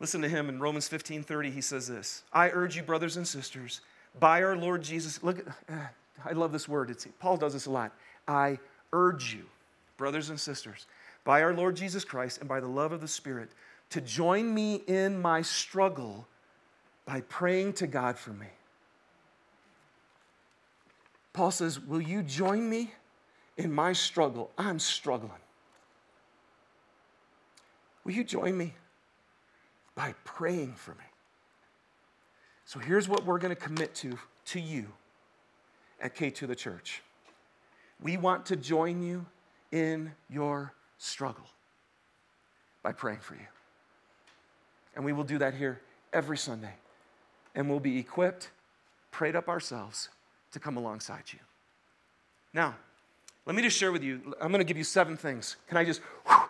[0.00, 1.50] listen to him in Romans 15 30.
[1.50, 3.80] He says this I urge you, brothers and sisters,
[4.18, 5.22] by our Lord Jesus.
[5.22, 5.74] Look, uh,
[6.24, 6.90] I love this word.
[6.90, 7.92] It's, Paul does this a lot.
[8.26, 8.58] I
[8.92, 9.44] urge you,
[9.96, 10.86] brothers and sisters,
[11.24, 13.50] by our Lord Jesus Christ and by the love of the Spirit,
[13.90, 16.26] to join me in my struggle
[17.06, 18.46] by praying to God for me.
[21.32, 22.92] Paul says, Will you join me
[23.56, 24.50] in my struggle?
[24.58, 25.30] I'm struggling.
[28.04, 28.74] Will you join me
[29.94, 31.04] by praying for me?
[32.64, 34.86] So here's what we're going to commit to to you
[36.00, 37.02] at K2 the church.
[38.00, 39.26] We want to join you
[39.72, 41.46] in your struggle
[42.82, 43.46] by praying for you.
[44.98, 45.80] And we will do that here
[46.12, 46.74] every Sunday.
[47.54, 48.50] And we'll be equipped,
[49.12, 50.08] prayed up ourselves
[50.50, 51.38] to come alongside you.
[52.52, 52.74] Now,
[53.46, 54.34] let me just share with you.
[54.40, 55.54] I'm going to give you seven things.
[55.68, 56.40] Can I just whew,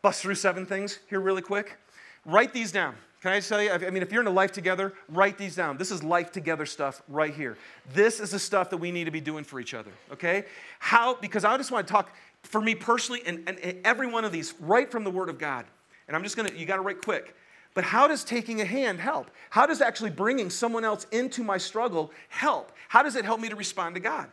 [0.00, 1.76] bust through seven things here really quick?
[2.24, 2.94] Write these down.
[3.20, 3.70] Can I just tell you?
[3.70, 5.76] I mean, if you're in a life together, write these down.
[5.76, 7.58] This is life together stuff right here.
[7.92, 10.44] This is the stuff that we need to be doing for each other, okay?
[10.78, 14.24] How, because I just want to talk for me personally and, and, and every one
[14.24, 15.66] of these right from the Word of God.
[16.06, 17.34] And I'm just going to, you got to write quick.
[17.78, 19.30] But how does taking a hand help?
[19.50, 22.72] How does actually bringing someone else into my struggle help?
[22.88, 24.26] How does it help me to respond to God?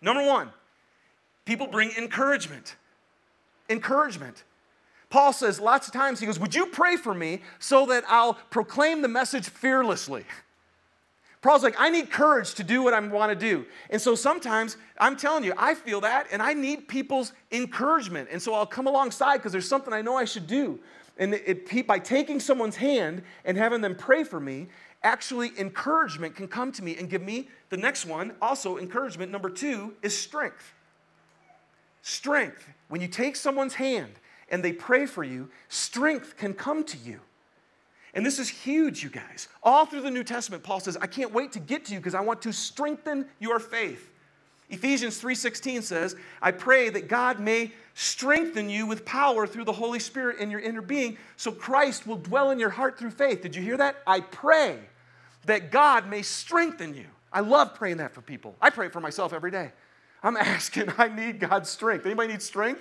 [0.00, 0.48] Number one,
[1.44, 2.76] people bring encouragement.
[3.68, 4.44] Encouragement.
[5.10, 8.32] Paul says lots of times, he goes, Would you pray for me so that I'll
[8.48, 10.24] proclaim the message fearlessly?
[11.42, 13.66] Paul's like, I need courage to do what I want to do.
[13.90, 18.30] And so sometimes, I'm telling you, I feel that and I need people's encouragement.
[18.32, 20.80] And so I'll come alongside because there's something I know I should do.
[21.18, 24.68] And it, it, by taking someone's hand and having them pray for me,
[25.02, 28.34] actually encouragement can come to me and give me the next one.
[28.42, 30.74] Also, encouragement number two is strength.
[32.02, 32.68] Strength.
[32.88, 34.12] When you take someone's hand
[34.50, 37.20] and they pray for you, strength can come to you.
[38.14, 39.48] And this is huge, you guys.
[39.62, 42.14] All through the New Testament, Paul says, I can't wait to get to you because
[42.14, 44.10] I want to strengthen your faith.
[44.70, 49.98] Ephesians 3:16 says, I pray that God may strengthen you with power through the Holy
[49.98, 53.40] Spirit in your inner being, so Christ will dwell in your heart through faith.
[53.40, 53.96] Did you hear that?
[54.06, 54.78] I pray
[55.46, 57.06] that God may strengthen you.
[57.32, 58.54] I love praying that for people.
[58.60, 59.72] I pray for myself every day.
[60.22, 62.06] I'm asking, I need God's strength.
[62.06, 62.80] Anybody need strength?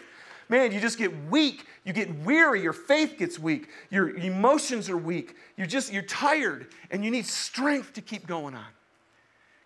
[0.49, 1.65] man, you just get weak.
[1.83, 2.61] You get weary.
[2.61, 3.69] Your faith gets weak.
[3.89, 5.35] Your emotions are weak.
[5.57, 8.65] You're just, you're tired and you need strength to keep going on.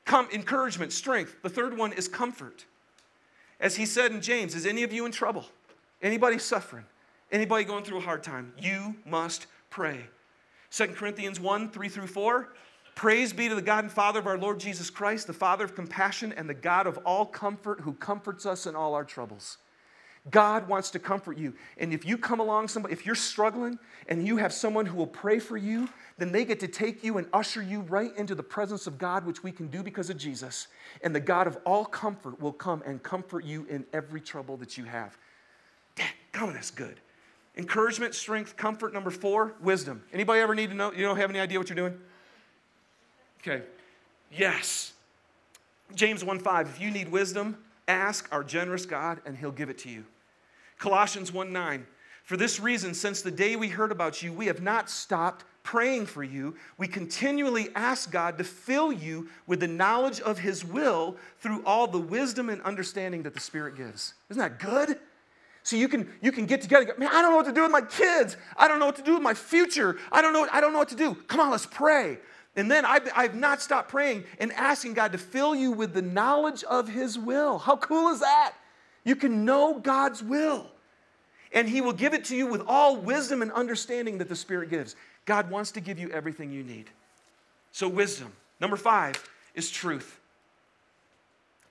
[0.06, 1.36] Come, encouragement, strength.
[1.44, 2.66] The third one is comfort.
[3.60, 5.46] As he said in James, is any of you in trouble?
[6.02, 6.86] Anybody suffering?
[7.32, 8.54] Anybody going through a hard time?
[8.58, 10.06] You must pray.
[10.72, 12.50] 2 Corinthians 1 3 through 4.
[12.96, 15.76] Praise be to the God and Father of our Lord Jesus Christ, the Father of
[15.76, 19.58] compassion and the God of all comfort, who comforts us in all our troubles
[20.32, 21.54] God wants to comfort you.
[21.78, 25.08] And if you come along somebody, if you're struggling and you have someone who will
[25.08, 28.44] pray for you, then they get to take you and usher you right into the
[28.44, 30.68] presence of God, which we can do because of Jesus.
[31.02, 34.78] And the God of all comfort will come and comfort you in every trouble that
[34.78, 35.18] you have.
[35.96, 37.00] Dad, on, that's good.
[37.58, 38.94] Encouragement, strength, comfort.
[38.94, 40.04] Number four, wisdom.
[40.14, 40.92] Anybody ever need to know?
[40.92, 42.00] You don't have any idea what you're doing?
[43.42, 43.64] Okay.
[44.32, 44.94] Yes.
[45.96, 46.70] James 1 5.
[46.70, 47.58] If you need wisdom,
[47.90, 50.06] Ask our generous God, and He'll give it to you.
[50.78, 51.86] Colossians 1 9.
[52.24, 56.06] For this reason, since the day we heard about you, we have not stopped praying
[56.06, 56.56] for you.
[56.78, 61.88] We continually ask God to fill you with the knowledge of His will through all
[61.88, 64.14] the wisdom and understanding that the Spirit gives.
[64.30, 65.00] Isn't that good?
[65.64, 67.64] So you can, you can get together go, man, I don't know what to do
[67.64, 68.38] with my kids.
[68.56, 69.98] I don't know what to do with my future.
[70.12, 71.16] I don't know, I don't know what to do.
[71.16, 72.20] Come on, let's pray.
[72.60, 76.02] And then I've, I've not stopped praying and asking God to fill you with the
[76.02, 77.58] knowledge of His will.
[77.58, 78.54] How cool is that?
[79.06, 80.68] You can know God's will.
[81.54, 84.70] And He will give it to you with all wisdom and understanding that the Spirit
[84.70, 84.98] gives.
[85.24, 86.90] God wants to give you everything you need.
[87.72, 88.34] So, wisdom.
[88.60, 89.16] Number five
[89.56, 90.20] is truth.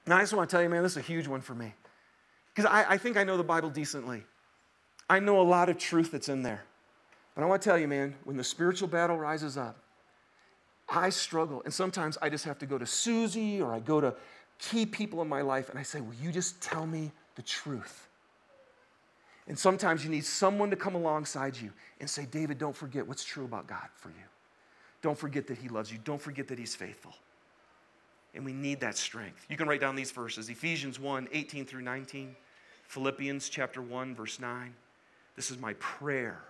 [0.07, 1.75] Now, I just want to tell you, man, this is a huge one for me.
[2.55, 4.23] Because I, I think I know the Bible decently.
[5.11, 6.63] I know a lot of truth that's in there.
[7.35, 9.77] But I want to tell you, man, when the spiritual battle rises up,
[10.89, 11.63] I struggle.
[11.65, 14.15] And sometimes I just have to go to Susie or I go to
[14.59, 18.09] key people in my life and I say, Will you just tell me the truth?
[19.47, 23.25] And sometimes you need someone to come alongside you and say, David, don't forget what's
[23.25, 24.27] true about God for you.
[25.01, 25.99] Don't forget that He loves you.
[26.05, 27.15] Don't forget that He's faithful.
[28.35, 29.47] And we need that strength.
[29.49, 32.37] You can write down these verses Ephesians 1 18 through 19,
[32.85, 34.75] Philippians chapter 1, verse 9.
[35.35, 36.41] This is my prayer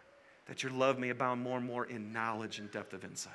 [0.47, 3.35] that your love may abound more and more in knowledge and depth of insight.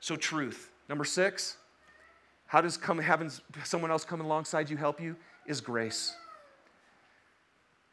[0.00, 0.70] So, truth.
[0.88, 1.56] Number six,
[2.46, 3.30] how does come, having
[3.64, 5.16] someone else come alongside you help you?
[5.46, 6.14] Is grace.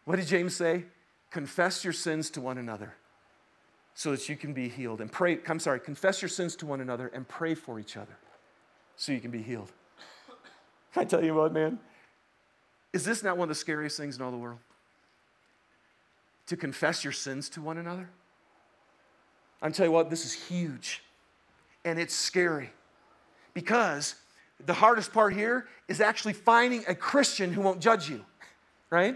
[0.05, 0.85] What did James say?
[1.31, 2.93] Confess your sins to one another
[3.93, 5.01] so that you can be healed.
[5.01, 8.17] And pray, I'm sorry, confess your sins to one another and pray for each other
[8.95, 9.71] so you can be healed.
[10.95, 11.79] I tell you what, man?
[12.93, 14.59] Is this not one of the scariest things in all the world?
[16.47, 18.09] To confess your sins to one another?
[19.61, 21.01] I'm telling you what, this is huge.
[21.85, 22.71] And it's scary.
[23.53, 24.15] Because
[24.65, 28.25] the hardest part here is actually finding a Christian who won't judge you,
[28.89, 29.15] right?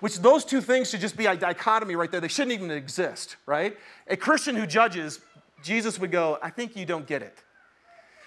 [0.00, 2.20] Which those two things should just be a dichotomy right there.
[2.20, 3.76] They shouldn't even exist, right?
[4.08, 5.20] A Christian who judges,
[5.62, 7.42] Jesus would go, I think you don't get it.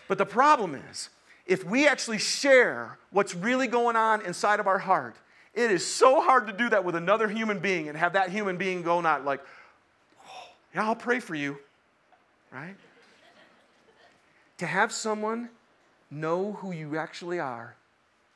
[0.07, 1.09] But the problem is,
[1.45, 5.15] if we actually share what's really going on inside of our heart,
[5.53, 8.57] it is so hard to do that with another human being and have that human
[8.57, 9.41] being go not like,
[10.25, 11.57] oh, yeah, I'll pray for you,
[12.51, 12.75] right?
[14.61, 15.49] To have someone
[16.11, 17.75] know who you actually are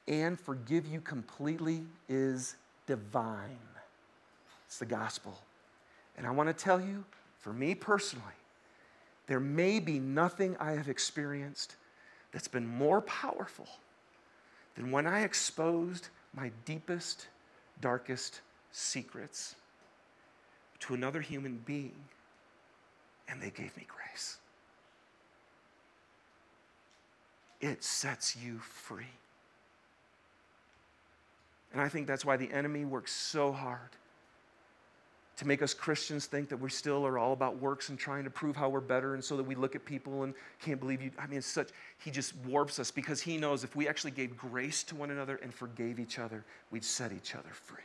[0.07, 2.55] and forgive you completely is
[2.87, 3.59] divine.
[4.65, 5.37] It's the gospel.
[6.17, 7.03] And I want to tell you,
[7.37, 8.25] for me personally,
[9.27, 11.75] there may be nothing I have experienced
[12.31, 13.67] that's been more powerful
[14.73, 17.27] than when I exposed my deepest,
[17.81, 19.53] darkest secrets
[20.79, 22.03] to another human being
[23.27, 24.39] and they gave me grace.
[27.65, 29.07] It sets you free.
[31.73, 33.89] And I think that's why the enemy works so hard
[35.37, 38.29] to make us Christians think that we still are all about works and trying to
[38.29, 41.09] prove how we're better, and so that we look at people and can't believe you.
[41.17, 44.37] I mean, it's such, he just warps us because he knows if we actually gave
[44.37, 47.81] grace to one another and forgave each other, we'd set each other free.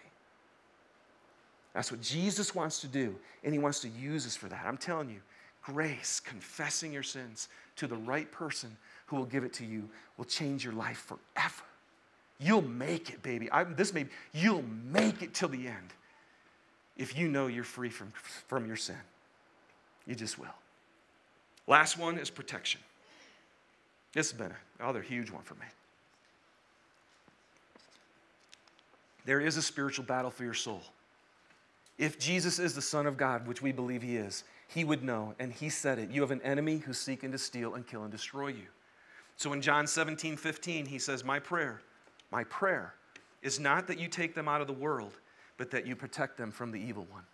[1.72, 4.62] That's what Jesus wants to do, and he wants to use us for that.
[4.66, 5.20] I'm telling you,
[5.62, 10.25] grace, confessing your sins to the right person who will give it to you, will
[10.25, 11.62] change your life forever.
[12.38, 13.51] You'll make it, baby.
[13.51, 15.92] I, this may, you'll make it till the end
[16.96, 18.12] if you know you're free from,
[18.46, 18.96] from your sin.
[20.07, 20.46] You just will.
[21.66, 22.81] Last one is protection.
[24.12, 25.66] This has been another huge one for me.
[29.25, 30.83] There is a spiritual battle for your soul.
[31.99, 35.35] If Jesus is the Son of God, which we believe he is, he would know,
[35.40, 36.11] and he said it.
[36.11, 38.66] You have an enemy who's seeking to steal and kill and destroy you.
[39.37, 41.80] So in John 17, 15, he says, My prayer,
[42.30, 42.94] my prayer
[43.42, 45.14] is not that you take them out of the world,
[45.56, 47.24] but that you protect them from the evil one.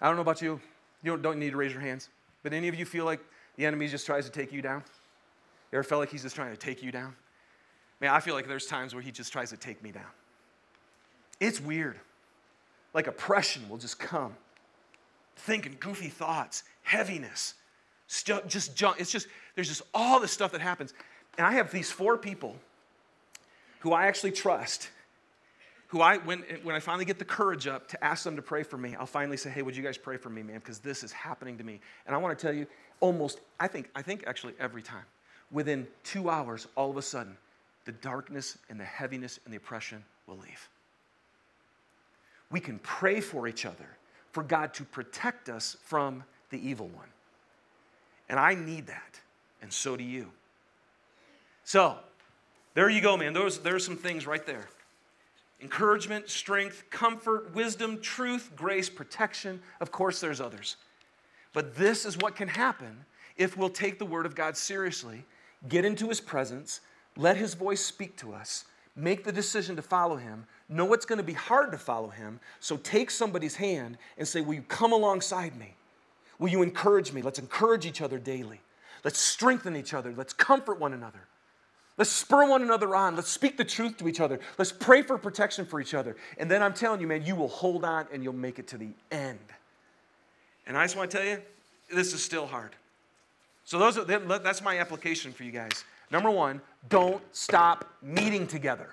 [0.00, 0.58] I don't know about you.
[1.02, 2.08] You don't, don't need to raise your hands.
[2.42, 3.20] But any of you feel like
[3.56, 4.82] the enemy just tries to take you down?
[5.70, 7.14] You ever felt like he's just trying to take you down?
[8.00, 10.10] Man, I feel like there's times where he just tries to take me down.
[11.40, 12.00] It's weird.
[12.94, 14.34] Like oppression will just come.
[15.36, 17.54] Thinking goofy thoughts, heaviness,
[18.06, 18.96] just junk.
[19.00, 20.94] It's just, there's just all this stuff that happens.
[21.38, 22.56] And I have these four people
[23.80, 24.90] who I actually trust,
[25.88, 28.62] who I, when, when I finally get the courage up to ask them to pray
[28.62, 30.58] for me, I'll finally say, hey, would you guys pray for me, man?
[30.58, 31.80] Because this is happening to me.
[32.06, 32.66] And I want to tell you,
[33.00, 35.04] almost, I think, I think actually every time,
[35.50, 37.36] within two hours, all of a sudden,
[37.84, 40.68] the darkness and the heaviness and the oppression will leave.
[42.50, 43.88] We can pray for each other,
[44.32, 47.06] for God to protect us from the evil one.
[48.28, 49.20] And I need that,
[49.60, 50.30] and so do you.
[51.64, 51.96] So,
[52.74, 53.32] there you go, man.
[53.32, 54.68] Those, there's some things right there
[55.60, 59.60] encouragement, strength, comfort, wisdom, truth, grace, protection.
[59.80, 60.76] Of course, there's others.
[61.52, 63.04] But this is what can happen
[63.36, 65.24] if we'll take the Word of God seriously,
[65.68, 66.80] get into His presence,
[67.16, 68.64] let His voice speak to us,
[68.94, 72.40] make the decision to follow Him, know it's going to be hard to follow Him.
[72.60, 75.74] So take somebody's hand and say, Will you come alongside me?
[76.38, 77.22] Will you encourage me?
[77.22, 78.60] Let's encourage each other daily.
[79.04, 80.12] Let's strengthen each other.
[80.16, 81.20] Let's comfort one another.
[81.98, 83.16] Let's spur one another on.
[83.16, 84.40] Let's speak the truth to each other.
[84.58, 86.16] Let's pray for protection for each other.
[86.38, 88.78] And then I'm telling you, man, you will hold on and you'll make it to
[88.78, 89.38] the end.
[90.66, 91.38] And I just want to tell you,
[91.92, 92.74] this is still hard.
[93.64, 95.84] So those are, that's my application for you guys.
[96.12, 96.60] Number one,
[96.90, 98.90] don't stop meeting together.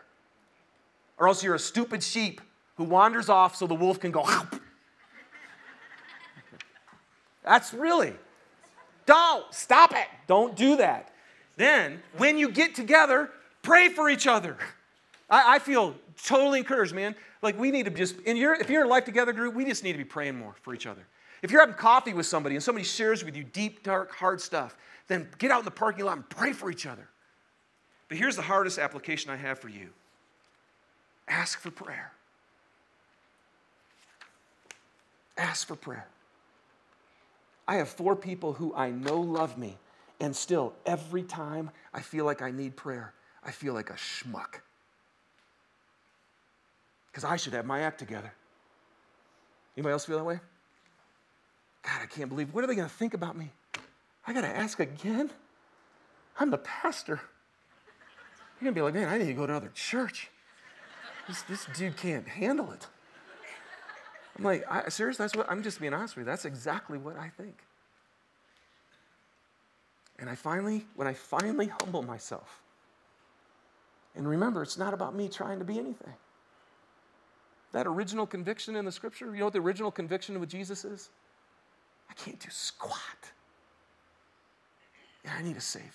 [1.17, 2.39] Or else you're a stupid sheep
[2.77, 4.25] who wanders off so the wolf can go.
[7.43, 8.13] That's really.
[9.05, 10.07] Don't stop it.
[10.27, 11.11] Don't do that.
[11.57, 13.29] Then, when you get together,
[13.63, 14.55] pray for each other.
[15.29, 17.15] I, I feel totally encouraged, man.
[17.41, 19.65] Like we need to just, in your, if you're in a life together group, we
[19.65, 21.05] just need to be praying more for each other.
[21.41, 24.77] If you're having coffee with somebody and somebody shares with you deep, dark, hard stuff,
[25.09, 27.09] then get out in the parking lot and pray for each other.
[28.07, 29.89] But here's the hardest application I have for you
[31.27, 32.11] ask for prayer.
[35.37, 36.07] Ask for prayer.
[37.67, 39.77] I have four people who I know love me,
[40.19, 44.61] and still, every time I feel like I need prayer, I feel like a schmuck.
[47.11, 48.33] Because I should have my act together.
[49.77, 50.39] Anybody else feel that way?
[51.83, 53.51] God, I can't believe, what are they going to think about me?
[54.25, 55.31] I got to ask again?
[56.39, 57.21] I'm the pastor.
[58.59, 60.29] You're going to be like, man, I need to go to another church.
[61.27, 62.87] This, this dude can't handle it.
[64.37, 66.31] I'm like, I, seriously, that's what, I'm just being honest with you.
[66.31, 67.63] That's exactly what I think.
[70.17, 72.61] And I finally, when I finally humble myself,
[74.15, 76.13] and remember, it's not about me trying to be anything.
[77.71, 81.09] That original conviction in the scripture, you know what the original conviction with Jesus is?
[82.09, 83.31] I can't do squat.
[85.37, 85.89] I need a Savior.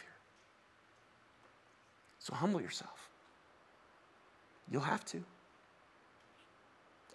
[2.18, 3.10] So humble yourself.
[4.70, 5.22] You'll have to.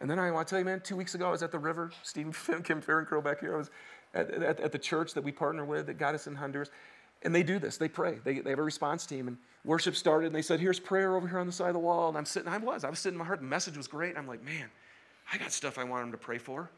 [0.02, 1.60] And then I want to tell you, man, two weeks ago I was at the
[1.60, 1.92] river.
[2.04, 2.32] Stephen
[2.64, 3.56] Kim Farrencrow back here.
[3.56, 3.70] I was
[4.14, 6.70] at, at, at, the church that we partner with that got us in Honduras.
[7.24, 7.78] And they do this.
[7.78, 8.20] They pray.
[8.24, 9.28] They, they have a response team.
[9.28, 11.80] And worship started, and they said, Here's prayer over here on the side of the
[11.80, 12.08] wall.
[12.08, 12.86] And I'm sitting, I was.
[12.86, 13.40] I was sitting in my heart.
[13.40, 14.18] The message was great.
[14.18, 14.70] I'm like, Man,
[15.34, 16.70] I got stuff I want them to pray for.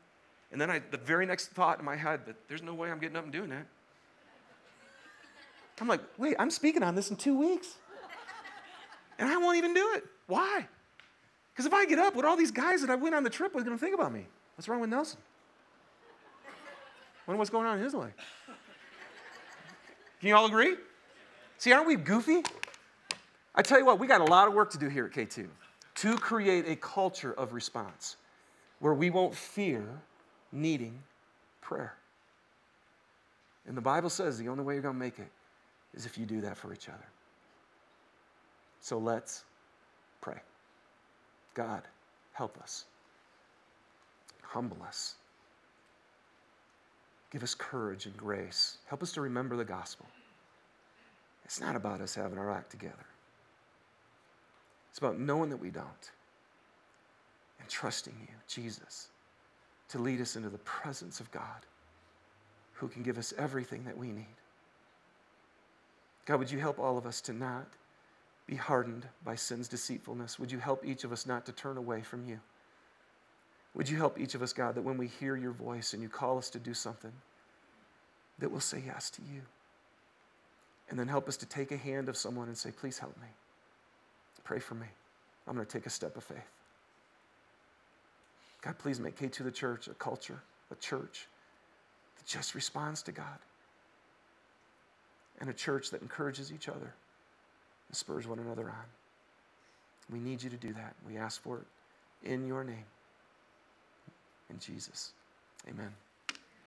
[0.51, 2.99] And then I, the very next thought in my head, but there's no way I'm
[2.99, 3.67] getting up and doing that.
[5.82, 7.75] I'm like, wait, I'm speaking on this in two weeks.
[9.17, 10.03] And I won't even do it.
[10.27, 10.67] Why?
[11.51, 13.55] Because if I get up, what all these guys that I went on the trip
[13.55, 14.27] with going to think about me?
[14.55, 15.19] What's wrong with Nelson?
[17.25, 18.13] Wonder what's going on in his life.
[20.19, 20.75] Can you all agree?
[21.57, 22.43] See, aren't we goofy?
[23.55, 25.47] I tell you what, we got a lot of work to do here at K2
[25.95, 28.17] to create a culture of response
[28.79, 29.84] where we won't fear
[30.51, 31.01] needing
[31.59, 31.95] prayer.
[33.67, 35.29] And the Bible says the only way you're going to make it
[35.93, 37.07] is if you do that for each other.
[38.79, 39.43] So let's
[40.21, 40.39] pray.
[41.53, 41.83] God,
[42.33, 42.85] help us.
[44.41, 45.15] Humble us.
[47.31, 48.77] Give us courage and grace.
[48.87, 50.05] Help us to remember the gospel.
[51.45, 53.05] It's not about us having our act together,
[54.89, 56.11] it's about knowing that we don't
[57.59, 59.09] and trusting you, Jesus,
[59.89, 61.65] to lead us into the presence of God
[62.73, 64.40] who can give us everything that we need.
[66.26, 67.67] God, would you help all of us to not
[68.47, 70.39] be hardened by sin's deceitfulness?
[70.39, 72.39] Would you help each of us not to turn away from you?
[73.74, 76.09] Would you help each of us, God, that when we hear your voice and you
[76.09, 77.13] call us to do something,
[78.39, 79.41] that we'll say yes to you?
[80.89, 83.28] And then help us to take a hand of someone and say, please help me.
[84.43, 84.88] Pray for me.
[85.47, 86.38] I'm going to take a step of faith.
[88.61, 91.28] God, please make K2 the church a culture, a church
[92.17, 93.39] that just responds to God,
[95.41, 96.93] and a church that encourages each other
[97.89, 98.85] and spurs one another on.
[100.09, 100.95] We need you to do that.
[101.05, 102.85] We ask for it in your name.
[104.49, 105.11] In Jesus.
[105.67, 105.91] Amen.